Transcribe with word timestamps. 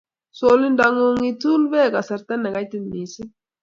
solwonding'ung 0.37 1.21
ituul 1.31 1.61
beek 1.71 1.93
kasarta 1.95 2.33
nekaitit 2.37 2.83
mising 2.91 3.31